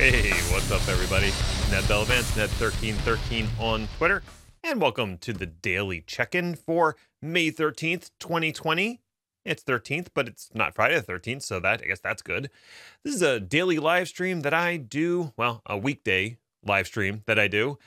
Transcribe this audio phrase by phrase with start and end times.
[0.00, 1.26] Hey, what's up, everybody?
[1.70, 4.22] Ned Bellavance, Ned1313 on Twitter,
[4.64, 9.02] and welcome to the daily check in for May 13th, 2020.
[9.44, 12.48] It's 13th, but it's not Friday the 13th, so that I guess that's good.
[13.04, 17.38] This is a daily live stream that I do, well, a weekday live stream that
[17.38, 17.78] I do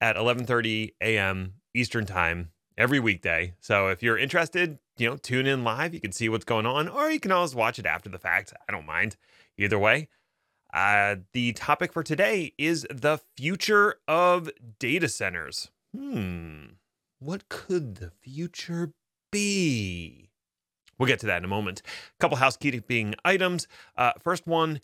[0.00, 1.52] at 11:30 a.m.
[1.74, 3.52] Eastern Time every weekday.
[3.60, 5.92] So if you're interested, you know, tune in live.
[5.92, 8.54] You can see what's going on, or you can always watch it after the fact.
[8.66, 9.16] I don't mind
[9.58, 10.08] either way.
[10.72, 15.70] Uh, the topic for today is the future of data centers.
[15.96, 16.64] Hmm,
[17.18, 18.92] what could the future
[19.32, 20.30] be?
[20.98, 21.82] We'll get to that in a moment.
[21.86, 23.66] A couple housekeeping items.
[23.96, 24.80] Uh, first one,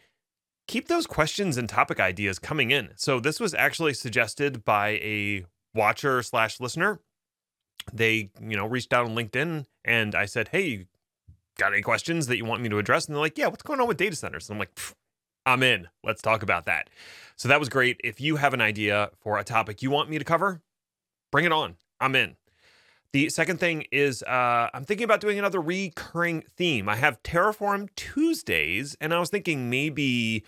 [0.68, 2.90] keep those questions and topic ideas coming in.
[2.96, 5.44] So this was actually suggested by a
[5.74, 7.00] watcher slash listener.
[7.92, 10.86] They, you know, reached out on LinkedIn and I said, "Hey,
[11.58, 13.80] got any questions that you want me to address?" And they're like, "Yeah, what's going
[13.80, 14.70] on with data centers?" And I'm like,
[15.46, 15.88] I'm in.
[16.02, 16.90] Let's talk about that.
[17.36, 18.00] So that was great.
[18.02, 20.62] If you have an idea for a topic you want me to cover,
[21.30, 21.76] bring it on.
[22.00, 22.36] I'm in.
[23.12, 26.88] The second thing is uh, I'm thinking about doing another recurring theme.
[26.88, 30.44] I have Terraform Tuesdays, and I was thinking maybe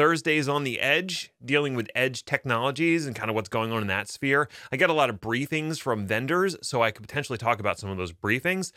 [0.00, 3.88] Thursdays on the edge, dealing with edge technologies and kind of what's going on in
[3.88, 4.48] that sphere.
[4.72, 7.90] I get a lot of briefings from vendors, so I could potentially talk about some
[7.90, 8.72] of those briefings.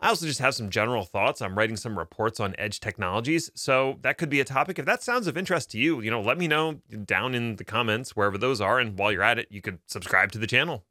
[0.00, 1.40] I also just have some general thoughts.
[1.40, 4.80] I'm writing some reports on edge technologies, so that could be a topic.
[4.80, 7.64] If that sounds of interest to you, you know, let me know down in the
[7.64, 8.80] comments wherever those are.
[8.80, 10.82] And while you're at it, you could subscribe to the channel.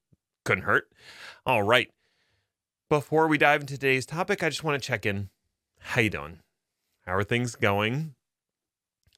[0.46, 0.94] Couldn't hurt.
[1.46, 1.90] All right.
[2.90, 5.30] Before we dive into today's topic, I just want to check in.
[5.82, 6.40] How you doing?
[7.06, 8.16] How are things going?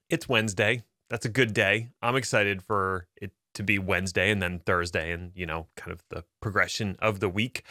[0.09, 0.83] It's Wednesday.
[1.09, 1.89] That's a good day.
[2.01, 6.03] I'm excited for it to be Wednesday and then Thursday and, you know, kind of
[6.09, 7.63] the progression of the week.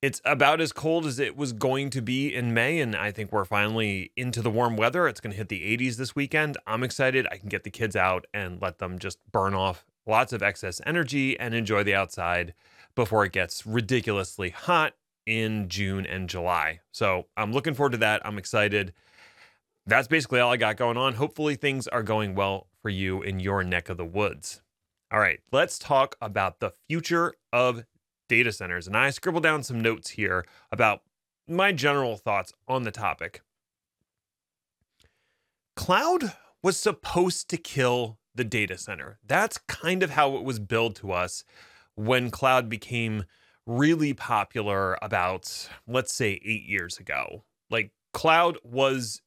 [0.00, 3.32] It's about as cold as it was going to be in May, and I think
[3.32, 5.06] we're finally into the warm weather.
[5.06, 6.56] It's going to hit the 80s this weekend.
[6.66, 7.26] I'm excited.
[7.30, 10.80] I can get the kids out and let them just burn off lots of excess
[10.86, 12.54] energy and enjoy the outside
[12.94, 14.94] before it gets ridiculously hot
[15.26, 16.80] in June and July.
[16.92, 18.22] So I'm looking forward to that.
[18.24, 18.94] I'm excited.
[19.90, 21.14] That's basically all I got going on.
[21.14, 24.62] Hopefully, things are going well for you in your neck of the woods.
[25.12, 27.84] All right, let's talk about the future of
[28.28, 28.86] data centers.
[28.86, 31.02] And I scribbled down some notes here about
[31.48, 33.42] my general thoughts on the topic.
[35.74, 39.18] Cloud was supposed to kill the data center.
[39.26, 41.42] That's kind of how it was billed to us
[41.96, 43.24] when cloud became
[43.66, 47.42] really popular about, let's say, eight years ago.
[47.68, 49.20] Like, cloud was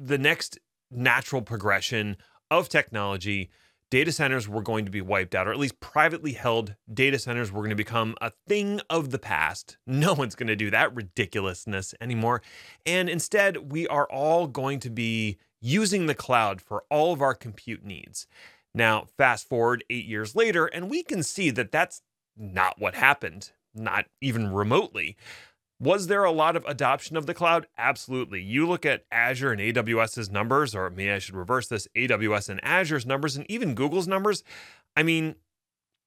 [0.00, 0.58] the next
[0.90, 2.16] natural progression
[2.50, 3.50] of technology
[3.90, 7.50] data centers were going to be wiped out, or at least privately held data centers
[7.50, 9.76] were going to become a thing of the past.
[9.86, 12.42] No one's going to do that ridiculousness anymore.
[12.86, 17.34] And instead, we are all going to be using the cloud for all of our
[17.34, 18.26] compute needs.
[18.72, 22.02] Now, fast forward eight years later, and we can see that that's
[22.36, 25.16] not what happened, not even remotely.
[25.80, 27.66] Was there a lot of adoption of the cloud?
[27.78, 28.42] Absolutely.
[28.42, 32.60] You look at Azure and AWS's numbers, or maybe I should reverse this AWS and
[32.62, 34.44] Azure's numbers, and even Google's numbers.
[34.94, 35.36] I mean,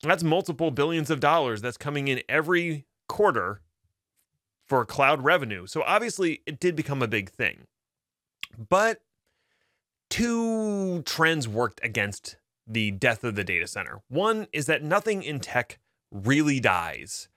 [0.04, 3.62] that's multiple billions of dollars that's coming in every quarter
[4.68, 5.66] for cloud revenue.
[5.66, 7.66] So obviously, it did become a big thing.
[8.70, 9.02] But
[10.12, 14.02] two trends worked against the death of the data center.
[14.08, 15.80] One is that nothing in tech
[16.12, 17.28] really dies.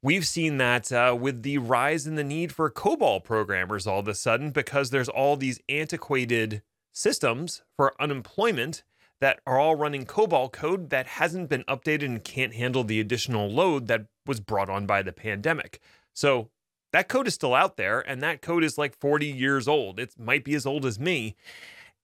[0.00, 4.06] We've seen that uh, with the rise in the need for COBOL programmers all of
[4.06, 8.84] a sudden because there's all these antiquated systems for unemployment
[9.20, 13.50] that are all running COBOL code that hasn't been updated and can't handle the additional
[13.50, 15.80] load that was brought on by the pandemic.
[16.14, 16.48] So
[16.92, 19.98] that code is still out there, and that code is like 40 years old.
[19.98, 21.34] It might be as old as me,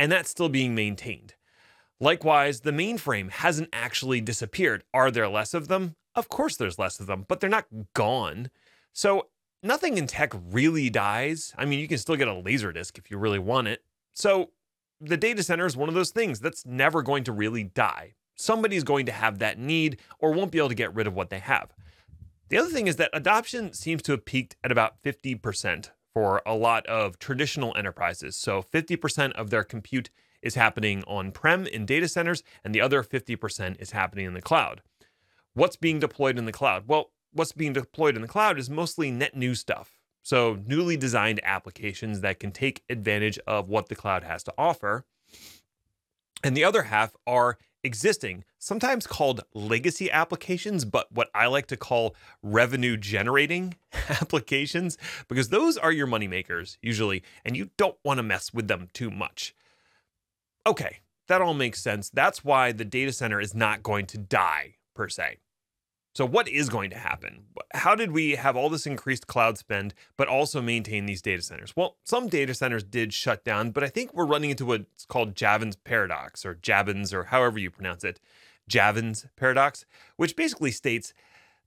[0.00, 1.34] and that's still being maintained.
[2.00, 4.82] Likewise, the mainframe hasn't actually disappeared.
[4.92, 5.94] Are there less of them?
[6.14, 8.50] Of course, there's less of them, but they're not gone.
[8.92, 9.28] So
[9.62, 11.52] nothing in tech really dies.
[11.58, 13.82] I mean, you can still get a laser disc if you really want it.
[14.12, 14.50] So
[15.00, 18.14] the data center is one of those things that's never going to really die.
[18.36, 21.30] Somebody's going to have that need or won't be able to get rid of what
[21.30, 21.72] they have.
[22.48, 26.54] The other thing is that adoption seems to have peaked at about 50% for a
[26.54, 28.36] lot of traditional enterprises.
[28.36, 30.10] So 50% of their compute
[30.42, 34.42] is happening on prem in data centers, and the other 50% is happening in the
[34.42, 34.82] cloud.
[35.54, 36.84] What's being deployed in the cloud?
[36.88, 40.00] Well, what's being deployed in the cloud is mostly net new stuff.
[40.22, 45.04] So, newly designed applications that can take advantage of what the cloud has to offer.
[46.42, 51.76] And the other half are existing, sometimes called legacy applications, but what I like to
[51.76, 53.76] call revenue generating
[54.08, 54.98] applications,
[55.28, 58.88] because those are your money makers usually, and you don't want to mess with them
[58.92, 59.54] too much.
[60.66, 62.08] Okay, that all makes sense.
[62.10, 65.38] That's why the data center is not going to die per se.
[66.14, 67.46] So, what is going to happen?
[67.72, 71.74] How did we have all this increased cloud spend, but also maintain these data centers?
[71.74, 75.34] Well, some data centers did shut down, but I think we're running into what's called
[75.34, 78.20] Javin's paradox or Javins or however you pronounce it.
[78.68, 79.84] Javin's paradox,
[80.16, 81.12] which basically states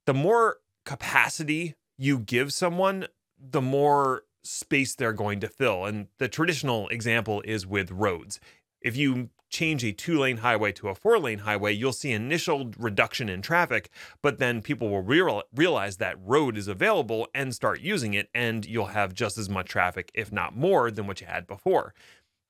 [0.06, 3.06] the more capacity you give someone,
[3.38, 5.84] the more space they're going to fill.
[5.84, 8.40] And the traditional example is with roads.
[8.80, 12.70] If you change a two lane highway to a four lane highway, you'll see initial
[12.78, 13.90] reduction in traffic,
[14.22, 18.66] but then people will real, realize that road is available and start using it, and
[18.66, 21.94] you'll have just as much traffic, if not more, than what you had before.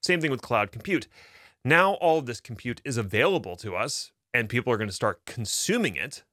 [0.02, 1.08] Same thing with cloud compute.
[1.64, 5.24] Now, all of this compute is available to us, and people are going to start
[5.24, 6.24] consuming it.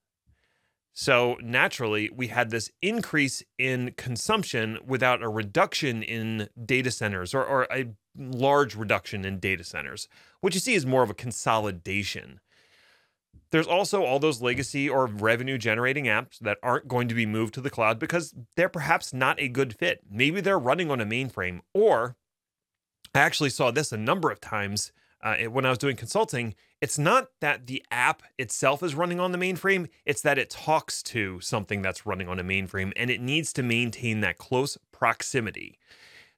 [0.93, 7.43] So, naturally, we had this increase in consumption without a reduction in data centers or,
[7.43, 10.07] or a large reduction in data centers.
[10.41, 12.39] What you see is more of a consolidation.
[13.51, 17.53] There's also all those legacy or revenue generating apps that aren't going to be moved
[17.55, 20.01] to the cloud because they're perhaps not a good fit.
[20.09, 22.15] Maybe they're running on a mainframe, or
[23.13, 24.91] I actually saw this a number of times
[25.23, 26.55] uh, when I was doing consulting.
[26.81, 31.01] It's not that the app itself is running on the mainframe, it's that it talks
[31.03, 35.79] to something that's running on a mainframe and it needs to maintain that close proximity.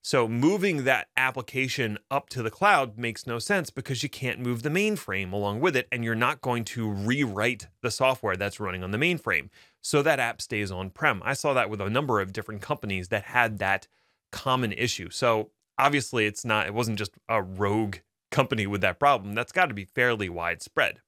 [0.07, 4.63] So moving that application up to the cloud makes no sense because you can't move
[4.63, 8.85] the mainframe along with it, and you're not going to rewrite the software that's running
[8.85, 9.49] on the mainframe.
[9.81, 11.21] So that app stays on prem.
[11.25, 13.89] I saw that with a number of different companies that had that
[14.31, 15.09] common issue.
[15.09, 17.97] So obviously, it's not, it wasn't just a rogue
[18.31, 19.33] company with that problem.
[19.33, 21.01] That's got to be fairly widespread.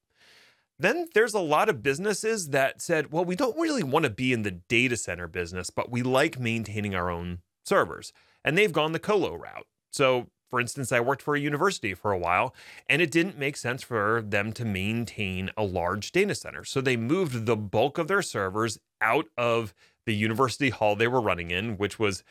[0.78, 4.34] Then there's a lot of businesses that said, well, we don't really want to be
[4.34, 8.12] in the data center business, but we like maintaining our own servers
[8.44, 9.68] and they've gone the colo route.
[9.92, 12.56] So, for instance, I worked for a university for a while,
[12.88, 16.64] and it didn't make sense for them to maintain a large data center.
[16.64, 19.74] So they moved the bulk of their servers out of
[20.06, 22.24] the university hall they were running in, which was,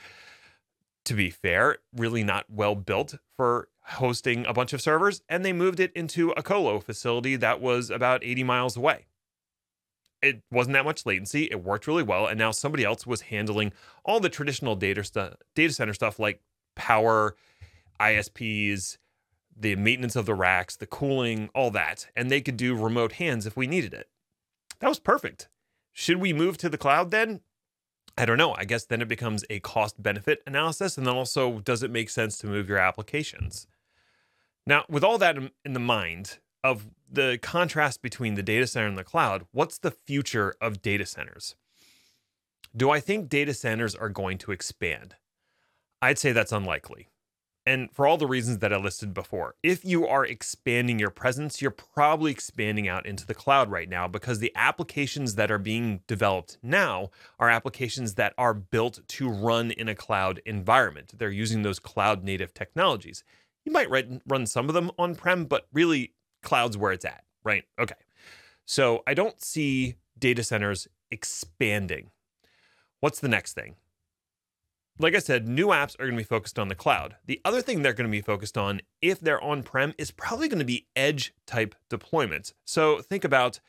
[1.05, 5.23] to be fair, really not well built for hosting a bunch of servers.
[5.29, 9.07] And they moved it into a colo facility that was about 80 miles away
[10.23, 11.45] it wasn't that much latency.
[11.51, 13.73] It worked really well, and now somebody else was handling
[14.05, 16.41] all the traditional data data center stuff like
[16.75, 17.37] power,
[18.01, 18.99] ISPs,
[19.57, 23.47] the maintenance of the racks, the cooling, all that, and they could do remote hands
[23.47, 24.09] if we needed it.
[24.81, 25.49] That was perfect.
[25.93, 27.41] Should we move to the cloud then?
[28.17, 28.55] I don't know.
[28.57, 32.11] I guess then it becomes a cost benefit analysis, and then also does it make
[32.11, 33.67] sense to move your applications?
[34.67, 36.39] Now, with all that in the mind,
[36.69, 41.07] of the contrast between the data center and the cloud, what's the future of data
[41.07, 41.57] centers?
[42.77, 45.17] Do I think data centers are going to expand?
[46.03, 47.09] I'd say that's unlikely.
[47.65, 51.61] And for all the reasons that I listed before, if you are expanding your presence,
[51.61, 56.01] you're probably expanding out into the cloud right now because the applications that are being
[56.07, 61.13] developed now are applications that are built to run in a cloud environment.
[61.17, 63.23] They're using those cloud native technologies.
[63.65, 66.13] You might run some of them on prem, but really
[66.43, 67.65] cloud's where it's at, right?
[67.79, 67.95] Okay.
[68.67, 72.11] So I don't see data centers expanding.
[73.01, 73.77] What's the next thing?
[75.01, 77.17] Like I said, new apps are going to be focused on the cloud.
[77.27, 80.49] The other thing they're going to be focused on, if they're on prem, is probably
[80.49, 82.53] going to be edge type deployments.
[82.65, 83.61] So think about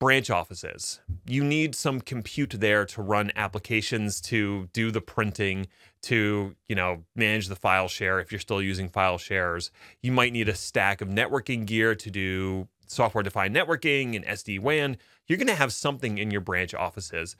[0.00, 1.00] branch offices.
[1.26, 5.68] You need some compute there to run applications, to do the printing,
[6.02, 9.70] to, you know, manage the file share if you're still using file shares.
[10.02, 14.96] You might need a stack of networking gear to do software defined networking and SD-WAN.
[15.26, 17.36] You're going to have something in your branch offices.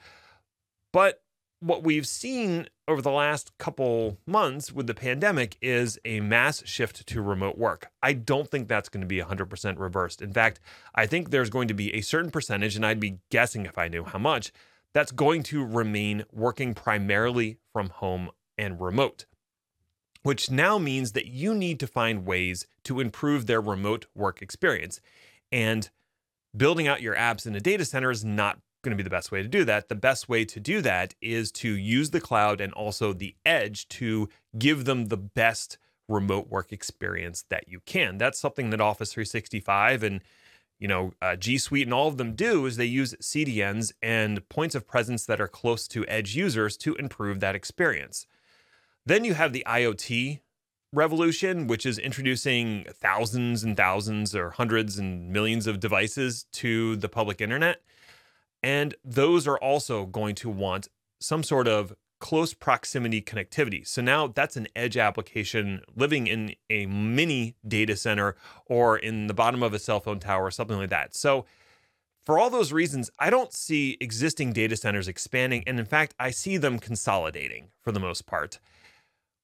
[0.93, 1.23] But
[1.61, 7.05] what we've seen over the last couple months with the pandemic is a mass shift
[7.05, 7.91] to remote work.
[8.01, 10.21] I don't think that's going to be 100% reversed.
[10.21, 10.59] In fact,
[10.95, 13.87] I think there's going to be a certain percentage, and I'd be guessing if I
[13.87, 14.51] knew how much,
[14.93, 19.25] that's going to remain working primarily from home and remote,
[20.23, 24.99] which now means that you need to find ways to improve their remote work experience.
[25.51, 25.91] And
[26.57, 29.31] building out your apps in a data center is not going to be the best
[29.31, 29.89] way to do that.
[29.89, 33.87] The best way to do that is to use the cloud and also the edge
[33.89, 38.17] to give them the best remote work experience that you can.
[38.17, 40.21] That's something that Office 365 and
[40.79, 44.47] you know uh, G Suite and all of them do is they use CDNs and
[44.49, 48.25] points of presence that are close to edge users to improve that experience.
[49.05, 50.41] Then you have the IoT
[50.93, 57.09] revolution, which is introducing thousands and thousands or hundreds and millions of devices to the
[57.09, 57.81] public internet.
[58.63, 60.87] And those are also going to want
[61.19, 63.85] some sort of close proximity connectivity.
[63.85, 68.35] So now that's an edge application living in a mini data center
[68.67, 71.15] or in the bottom of a cell phone tower or something like that.
[71.15, 71.45] So
[72.23, 75.63] for all those reasons, I don't see existing data centers expanding.
[75.65, 78.59] And in fact, I see them consolidating for the most part.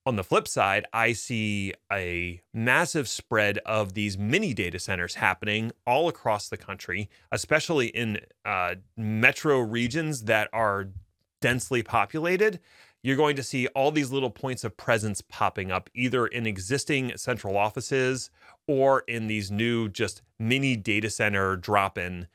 [0.08, 5.70] On the flip side, I see a massive spread of these mini data centers happening
[5.86, 10.88] all across the country, especially in uh, metro regions that are
[11.42, 12.58] densely populated.
[13.02, 17.12] You're going to see all these little points of presence popping up either in existing
[17.18, 18.30] central offices
[18.66, 22.28] or in these new, just mini data center drop in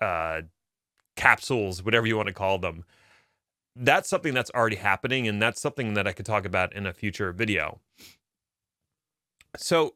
[0.00, 0.40] uh,
[1.14, 2.84] capsules, whatever you want to call them.
[3.74, 6.92] That's something that's already happening, and that's something that I could talk about in a
[6.92, 7.80] future video.
[9.56, 9.94] So,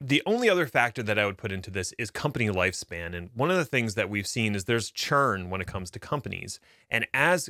[0.00, 3.14] the only other factor that I would put into this is company lifespan.
[3.14, 5.98] And one of the things that we've seen is there's churn when it comes to
[5.98, 6.60] companies.
[6.90, 7.48] And as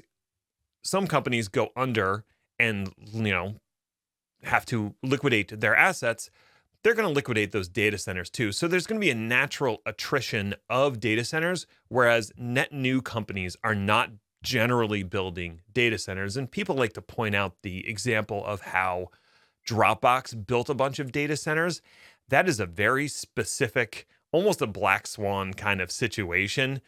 [0.85, 2.25] some companies go under
[2.59, 3.57] and, you know,
[4.45, 6.31] have to liquidate their assets,
[6.83, 8.53] they're going to liquidate those data centers too.
[8.53, 13.57] So there's going to be a natural attrition of data centers, whereas net new companies
[13.65, 14.11] are not
[14.43, 16.37] generally building data centers.
[16.37, 19.09] And people like to point out the example of how
[19.67, 21.83] Dropbox built a bunch of data centers.
[22.29, 26.81] That is a very specific, almost a black swan kind of situation.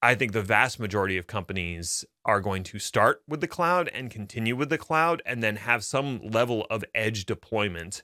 [0.00, 4.10] I think the vast majority of companies are going to start with the cloud and
[4.10, 8.02] continue with the cloud and then have some level of edge deployment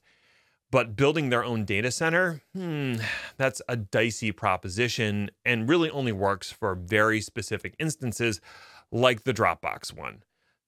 [0.74, 2.96] but building their own data center, hmm,
[3.36, 8.40] that's a dicey proposition and really only works for very specific instances
[8.94, 10.22] like the Dropbox one.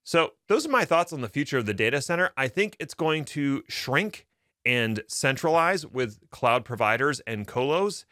[0.05, 2.31] So, those are my thoughts on the future of the data center.
[2.37, 4.27] I think it's going to shrink
[4.65, 8.05] and centralize with cloud providers and colos.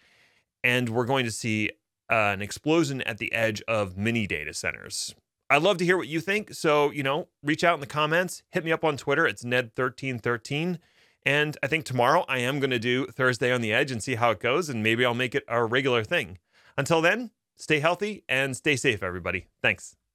[0.62, 1.70] And we're going to see
[2.10, 5.14] uh, an explosion at the edge of mini data centers.
[5.50, 6.54] I'd love to hear what you think.
[6.54, 9.26] So, you know, reach out in the comments, hit me up on Twitter.
[9.26, 10.78] It's Ned1313.
[11.26, 14.14] And I think tomorrow I am going to do Thursday on the Edge and see
[14.14, 16.38] how it goes, and maybe I'll make it a regular thing.
[16.76, 19.46] Until then, stay healthy and stay safe, everybody.
[19.62, 19.96] Thanks.